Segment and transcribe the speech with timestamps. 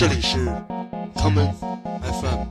[0.00, 0.38] 这里是
[1.14, 1.52] common
[2.00, 2.46] FM。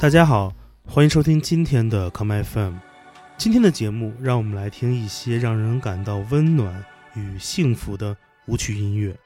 [0.00, 0.52] 大家好，
[0.84, 2.72] 欢迎收听今天的 common FM。
[3.36, 6.84] 今天的节目，让我们来听一些让人感到温暖
[7.14, 8.16] 与幸福的
[8.46, 9.16] 舞曲音乐。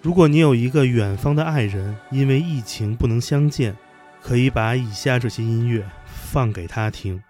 [0.00, 3.76] 如果你有一个远方的爱人，因为疫情不能相见，
[4.22, 7.22] 可以把以下这些音乐放给他听。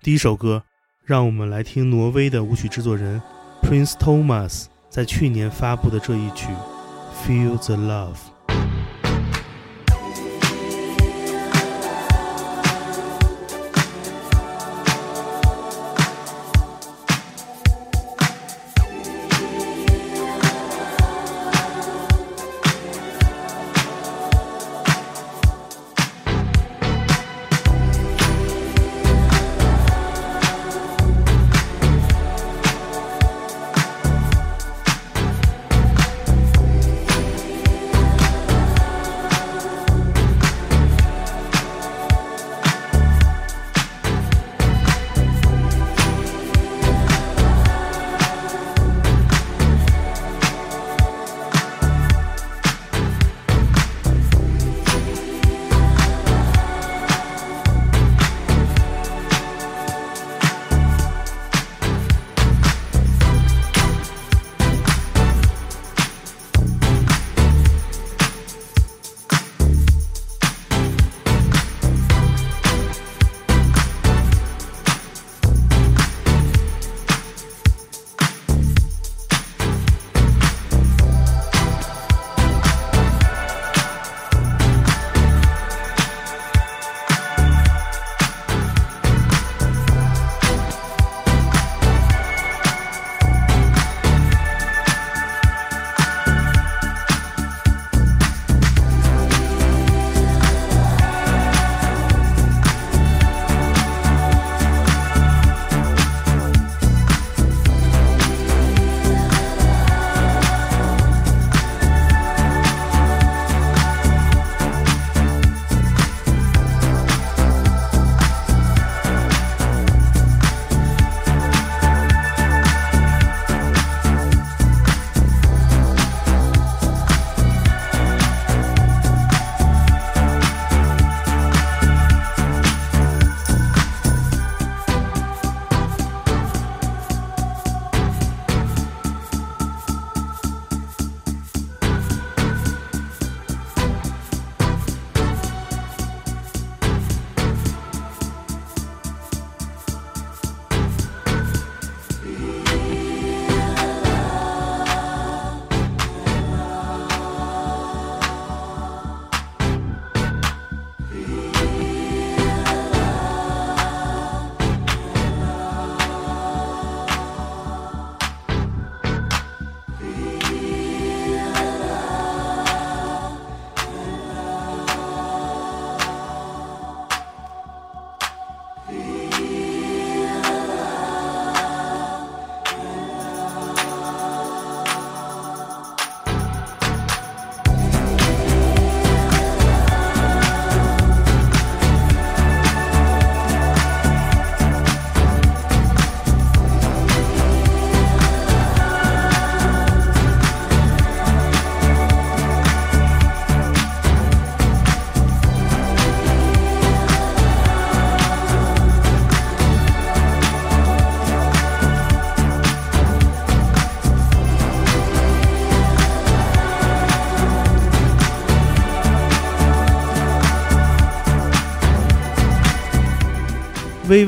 [0.00, 0.62] 第一首歌，
[1.08, 3.18] 让我们来听挪威的舞曲制作人
[3.62, 6.48] Prince Thomas 在去年发布的这一曲
[7.26, 8.12] 《Feel the Love》。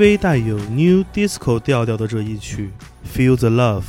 [0.00, 2.70] 微带有 New Disco 调调的这一曲
[3.06, 3.82] 《Feel the Love》，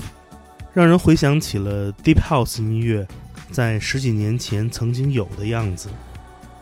[0.74, 3.08] 让人回想起了 Deep House 音乐
[3.50, 5.88] 在十几年前曾经有的样子，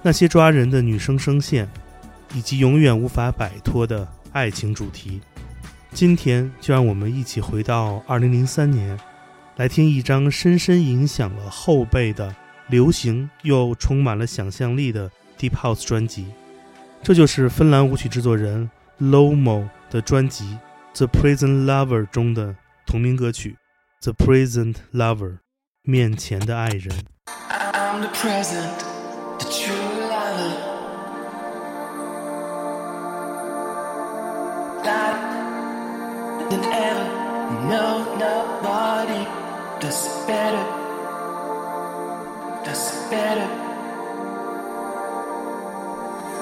[0.04, 1.68] 那些抓人的女声声线，
[2.36, 5.20] 以及永远无法摆脱的爱情主题。
[5.94, 9.00] 今天就让我们一起回到2003年，
[9.56, 12.36] 来听一张深深影响了后辈的
[12.68, 15.10] 流行又充满了想象力的
[15.40, 16.28] Deep House 专辑。
[17.02, 18.70] 这就是芬兰舞曲制作人。
[19.01, 20.59] Lomo 的专辑《
[20.97, 22.57] The Present Lover》中的
[22.87, 23.57] 同名歌曲《
[24.05, 25.39] The Present Lover》
[25.83, 26.93] 面前的爱人。
[36.51, 37.05] than ever.
[37.69, 39.25] No, nobody
[39.81, 40.65] does it better.
[42.65, 43.49] Does it better.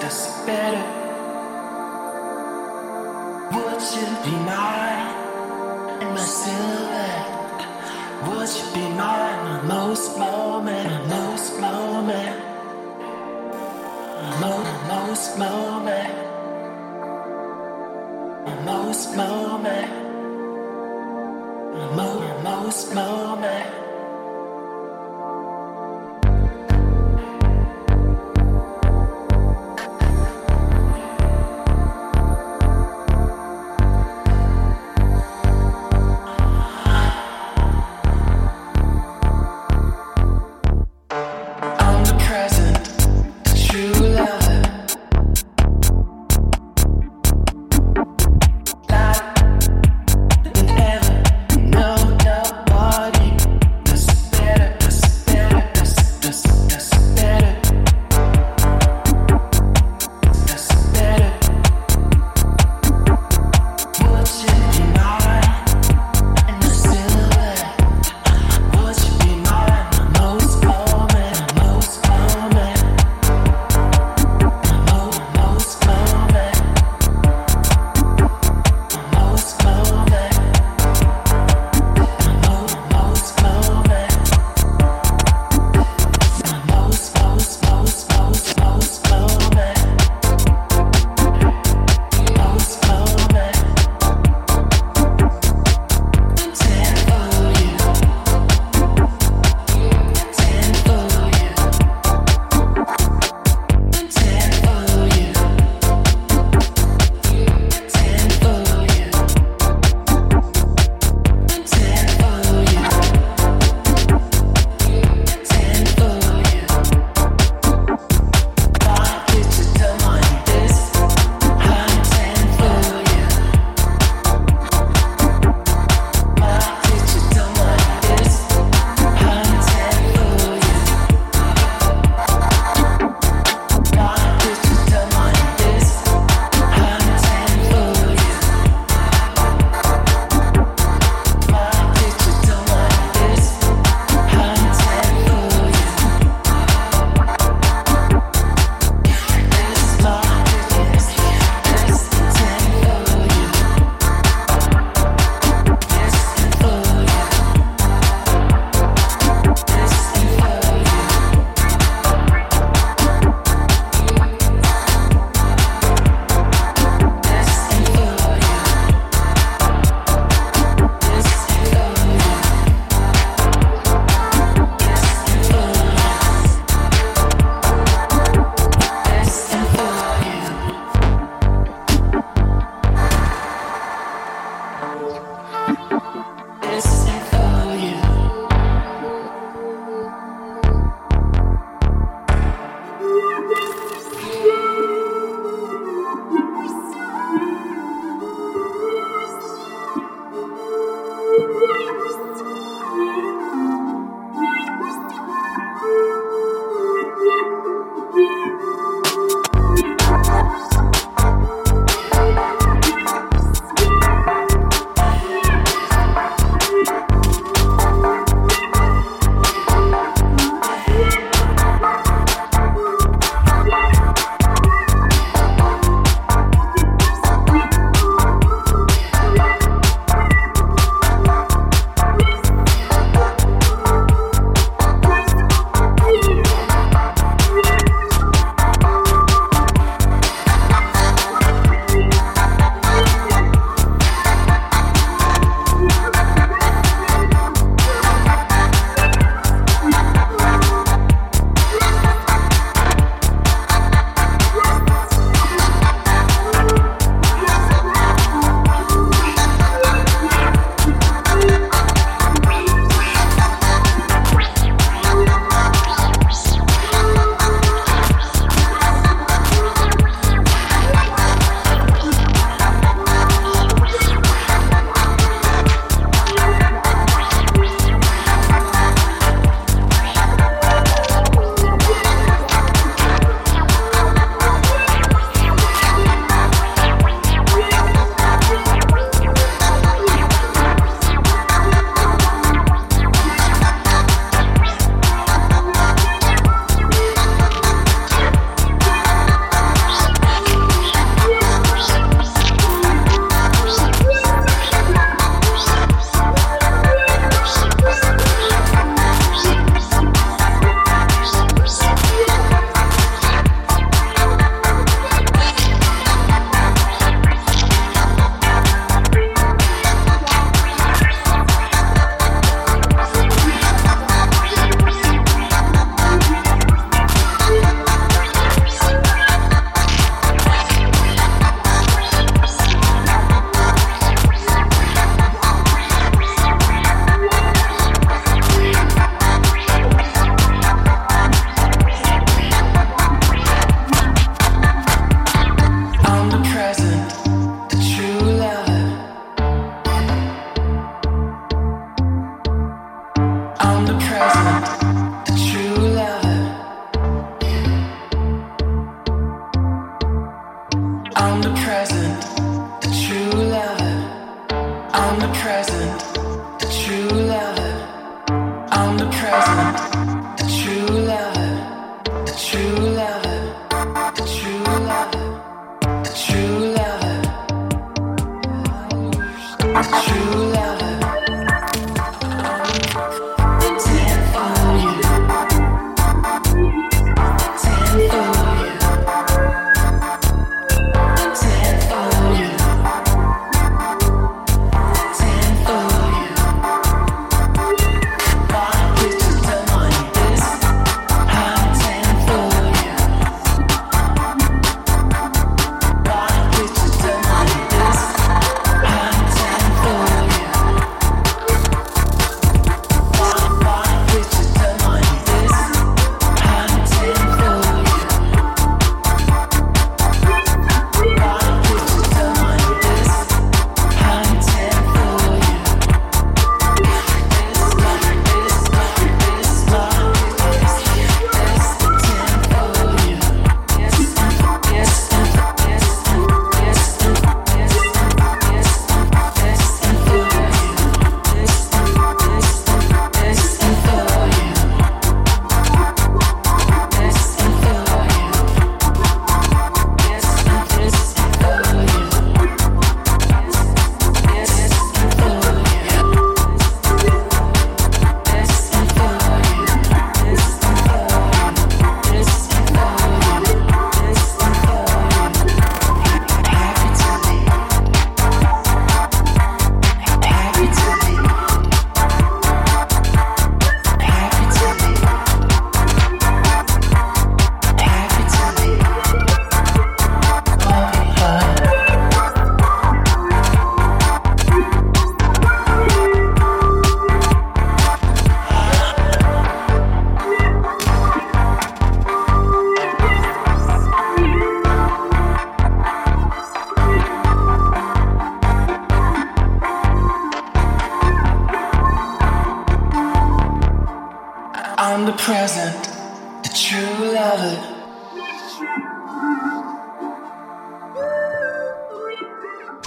[0.01, 0.96] Does it better.
[3.54, 5.08] Would you be mine?
[6.02, 7.38] And my silver?
[8.28, 12.38] Would you be mine, most moment, my most moment,
[14.42, 14.58] my
[14.90, 16.14] most moment,
[18.46, 19.92] my most moment,
[21.96, 23.87] my most moment.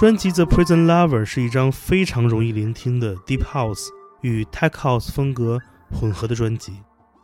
[0.01, 3.85] 专辑《The Prison Lover》是一张非常容易聆听的 Deep House
[4.21, 5.59] 与 Tech House 风格
[5.91, 6.73] 混合的专辑。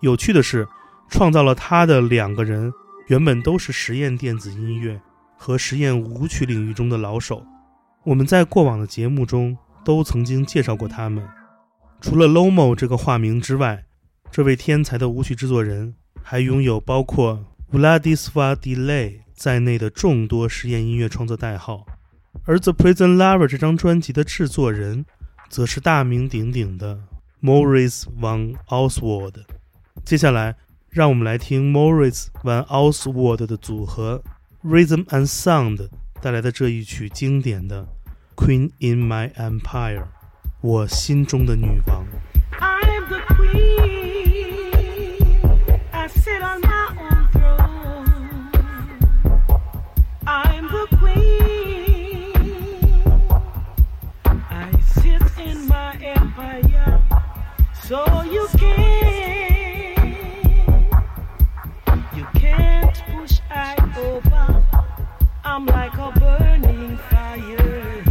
[0.01, 0.67] 有趣的是，
[1.09, 2.71] 创造了它的两个人
[3.07, 5.01] 原本都是实验电子音乐
[5.35, 7.43] 和实验舞曲领域中的老手。
[8.03, 11.27] 我们在过往的节目中都曾经介绍过他们。
[11.99, 13.85] 除了 Lomo 这个化名之外，
[14.29, 21.83] 这位天才的舞曲制作人还拥有包括 Vladislav Delay 在内的众多实验音乐创作代号。
[22.47, 25.05] 而《The Prison Lover》这张专辑的制作人，
[25.49, 26.97] 则是大名鼎鼎的
[27.43, 29.33] Morris van Oswald。
[30.05, 30.55] 接下来，
[30.89, 34.23] 让我们来听 Morris van Oswald 的组合
[34.63, 35.89] Rhythm and Sound
[36.21, 37.85] 带来的这一曲经典的
[38.41, 39.99] 《Queen in My Empire》，
[40.61, 42.05] 我心中的女王。
[57.87, 59.97] So you can't.
[62.13, 64.61] You can't push I over.
[65.45, 68.03] I'm like a burning fire.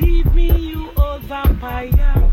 [0.00, 2.32] Leave me, you old vampire.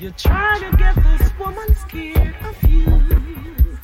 [0.00, 3.78] You're trying to get this woman scared of you.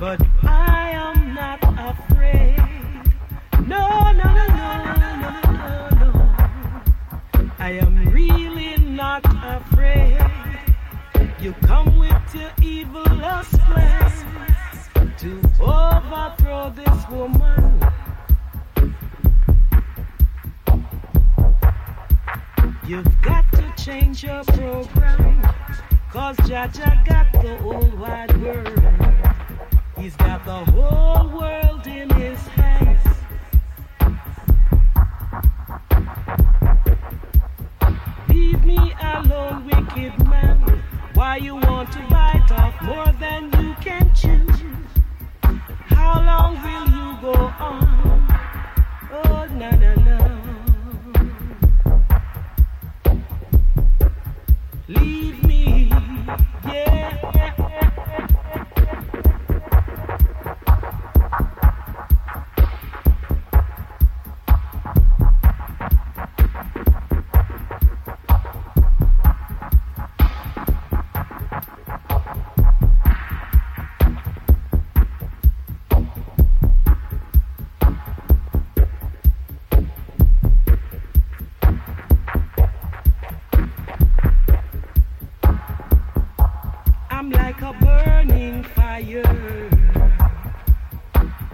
[0.00, 2.56] But I am not afraid.
[3.66, 7.50] No, no, no, no, no, no, no.
[7.58, 10.37] I am really not afraid.
[11.40, 17.80] You come with your evil lust plans to overthrow this woman.
[22.84, 25.40] You've got to change your program.
[26.10, 28.80] Cause Jaja got the whole wide world.
[29.96, 33.06] He's got the whole world in his hands.
[38.28, 40.27] Leave me alone, wicked.
[41.18, 44.46] Why you want to bite off more than you can chew?
[45.42, 48.28] How long will you go on?
[49.10, 50.07] Oh, no, no, no.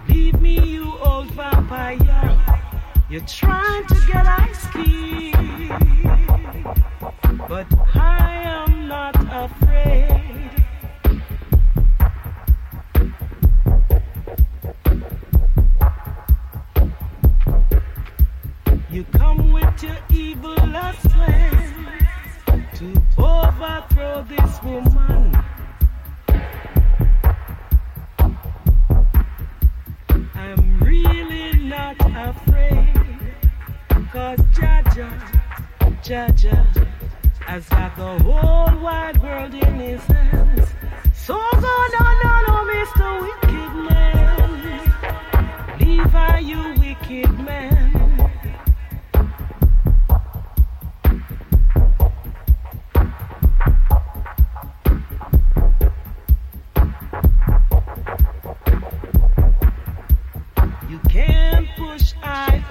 [0.09, 2.37] Leave me, you old vampire.
[3.09, 5.31] You're trying to get ice cream,
[7.47, 8.64] but I am.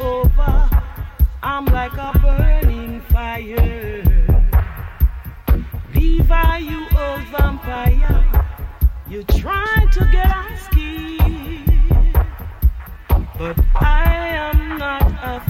[0.00, 0.70] Over.
[1.42, 4.02] I'm like a burning fire.
[5.94, 8.24] Levi, you old vampire.
[9.09, 12.16] You're trying to get us killed.
[13.38, 14.04] But I
[14.50, 15.43] am not afraid.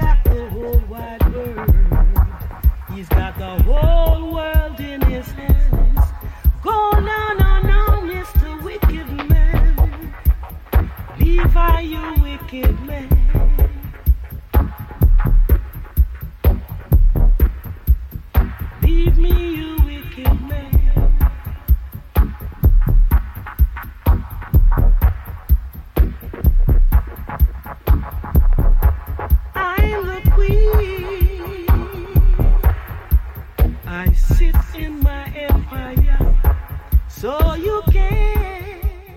[0.00, 1.74] Got the whole wide world.
[2.94, 6.06] He's got the whole world in his hands.
[6.62, 6.90] Go
[8.08, 8.62] Mr.
[8.62, 10.14] Wicked Man.
[12.22, 13.29] Wicked man.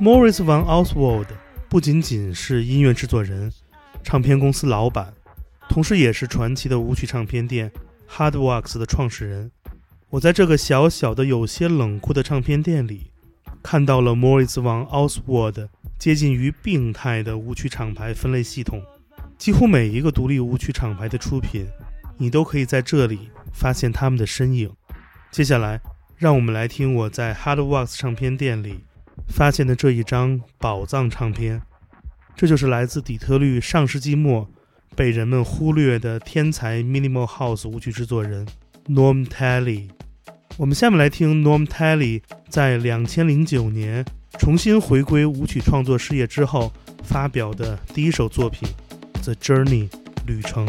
[0.04, 1.28] Morris Van Oswald
[1.70, 3.50] 不仅仅是音乐制作人、
[4.04, 5.14] 唱片公司老板，
[5.70, 7.72] 同时也是传奇的舞曲唱片店
[8.10, 9.50] Hardwax 的创始人。
[10.10, 13.12] 我在这个小小的、有些冷酷的唱片店里，
[13.64, 18.84] 看到了 Morris Van Oswald 接近于病态的舞曲厂牌分类系统。
[19.38, 21.66] 几乎每一个独立舞曲厂牌的出品，
[22.18, 24.70] 你都可以在这里发现他们的身影。
[25.32, 25.80] 接下来，
[26.18, 28.84] 让我们来听我在 Hardwax 唱片店里
[29.28, 31.62] 发现的这一张宝藏唱片，
[32.36, 34.50] 这就是来自底特律上世纪末
[34.96, 38.48] 被人们忽略的天才 Minimal House 舞曲制作人
[38.88, 39.90] Norm tally。
[40.58, 44.06] 我们下面来听 Norm tally 在2009年
[44.38, 46.72] 重新回归舞曲创作事业之后
[47.04, 48.70] 发表的第一首作品
[49.24, 49.90] 《The Journey》
[50.28, 50.68] 旅程。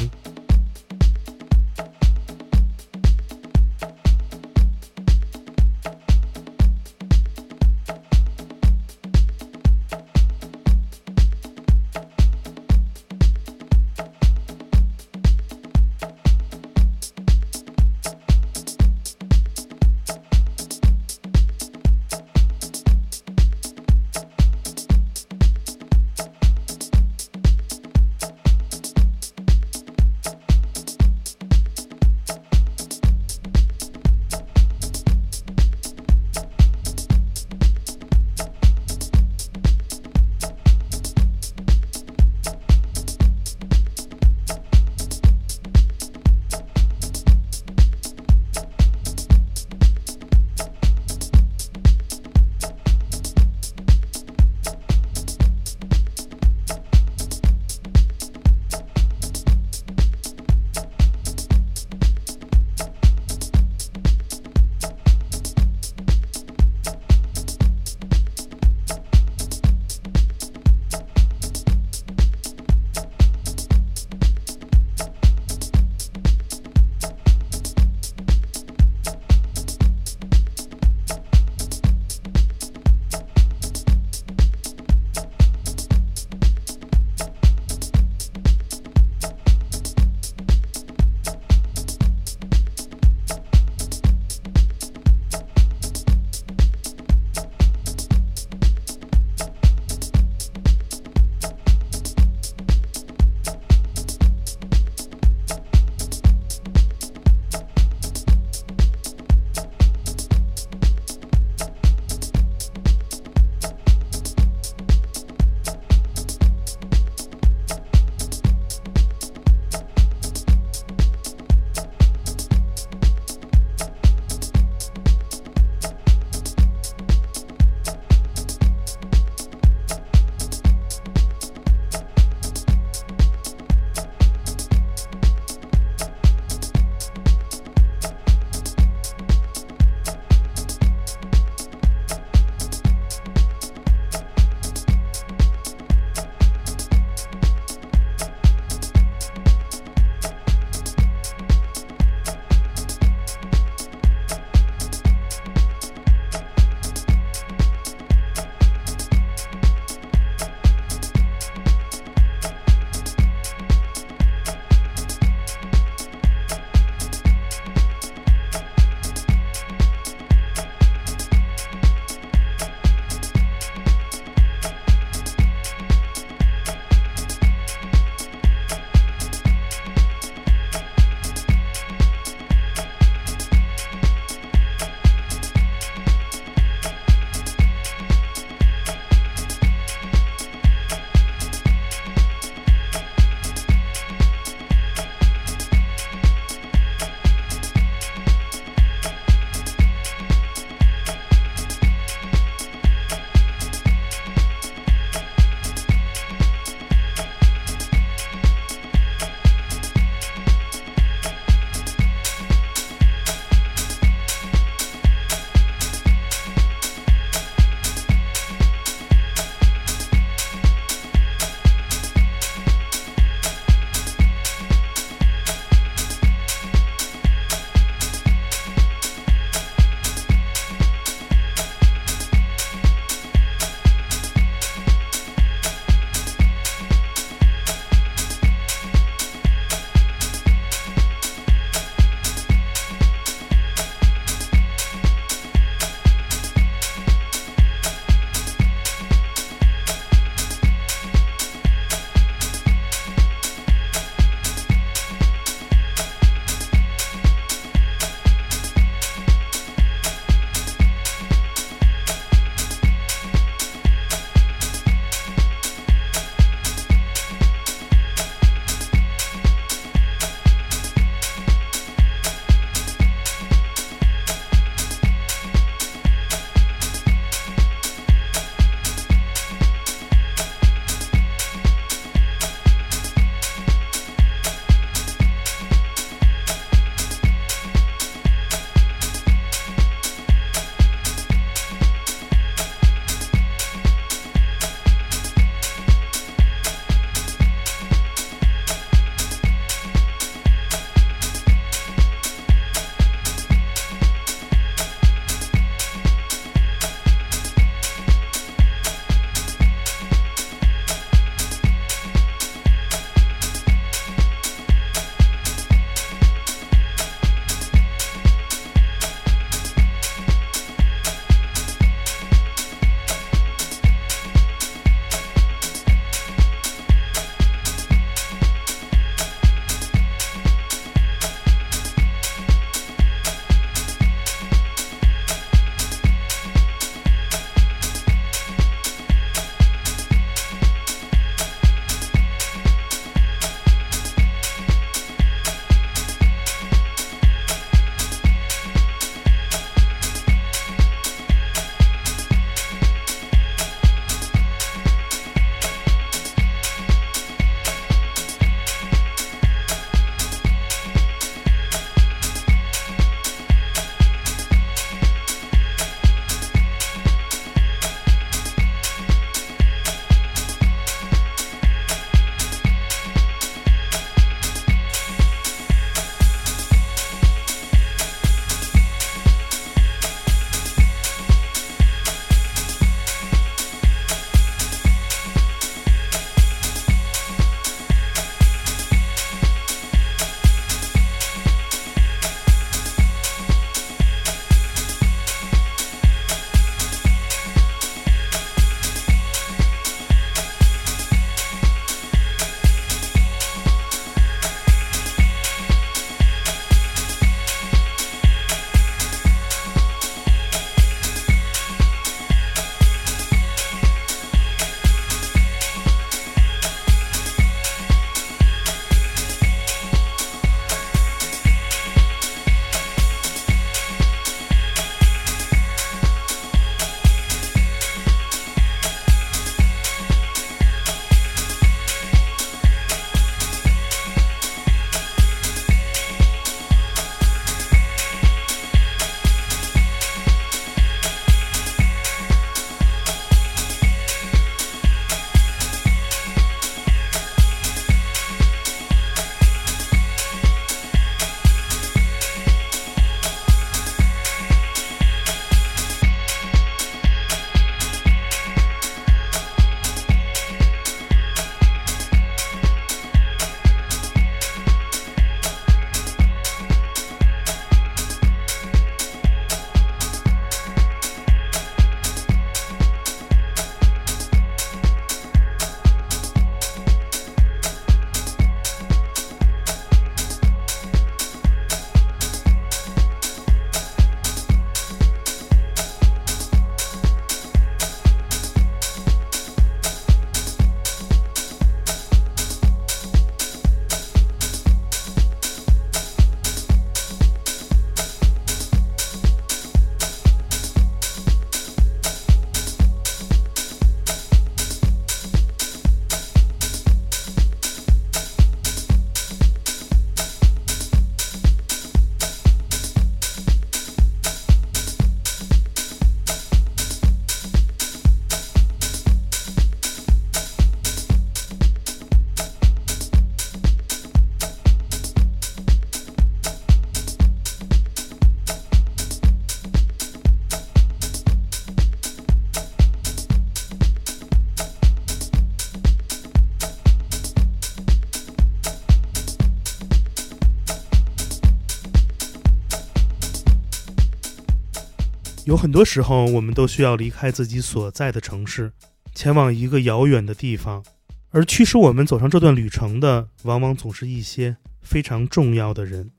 [545.55, 548.73] 有很多时候，我们都需要离开自己所在的城市，
[549.15, 550.83] 前往一个遥远的地方，
[551.31, 556.11] 而驱使我们走上这段旅程的，往往总是一些非常重要的人。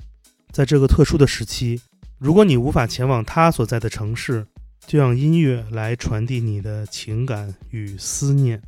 [0.54, 1.82] 在这个特殊的时期，
[2.18, 4.48] 如果你无法前往他所在的城市，
[4.88, 8.62] 就让音乐来传递你的情感与思念。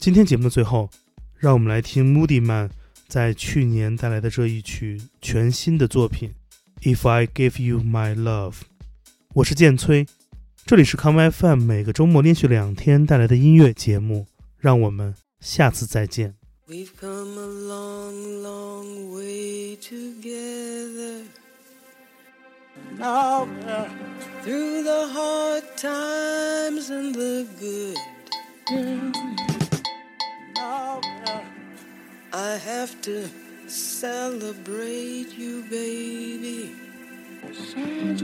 [0.00, 0.90] 今天节目的最后，
[1.38, 2.70] 让我们来听 Moody Man
[3.06, 6.32] 在去年带来的这一曲全新的作品
[6.92, 8.50] 《If I Give You My Love》。
[9.35, 10.05] 我是剑崔，
[10.65, 16.35] 这里是康 FM，每个周末连续两天带来的音乐节目，让我们下次再见。
[16.67, 21.23] We've come a long, long way together.
[22.97, 23.89] Now, yeah,
[24.43, 27.97] Through the hard times and the good.
[30.55, 31.41] now, yeah.
[32.33, 33.29] I have to
[33.67, 36.71] celebrate you, baby.
[37.73, 38.23] Change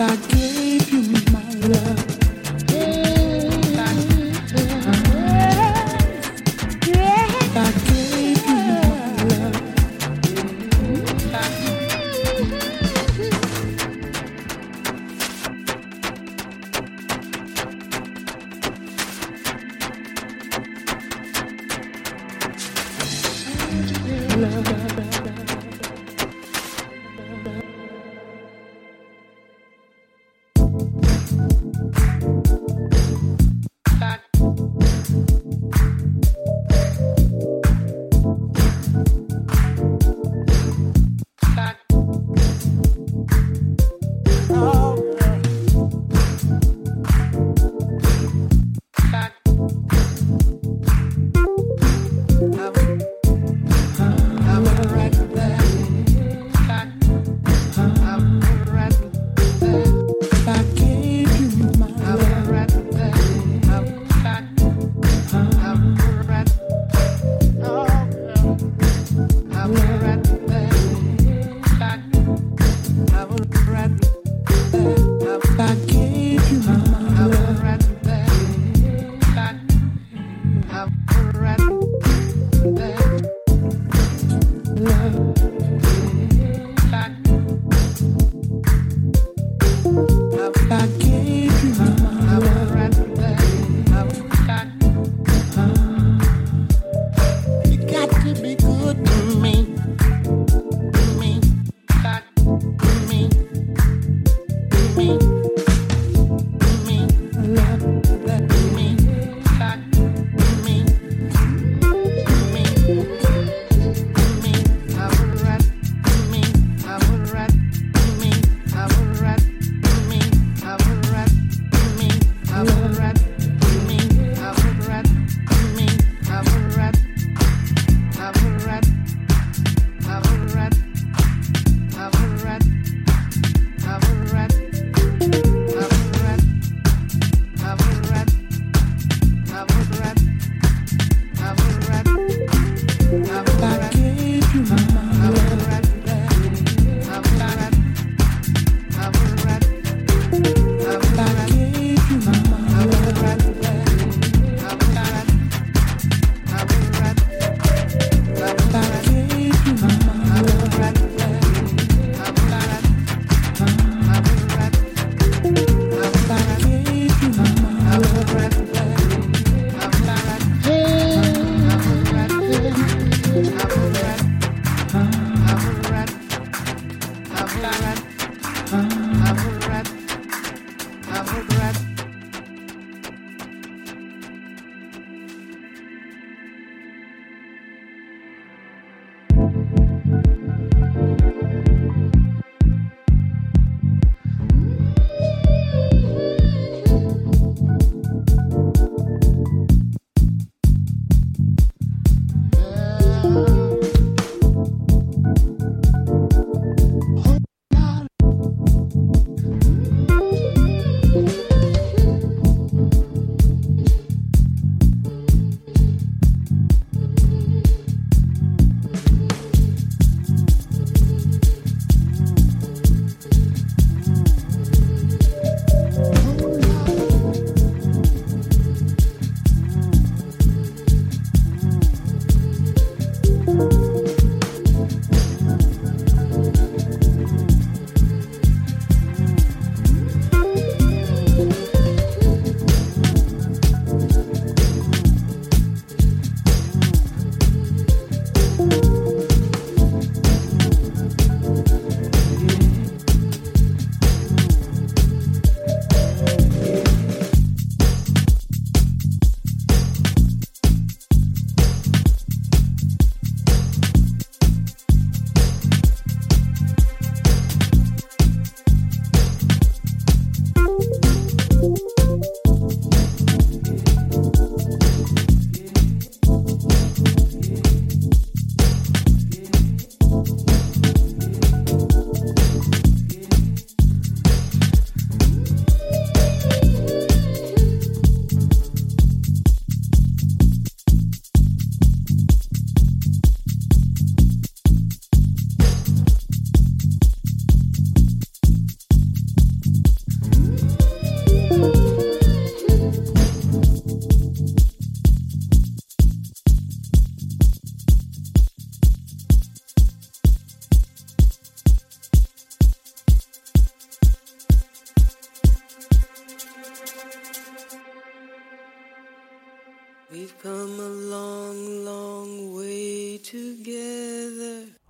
[0.00, 0.57] I give.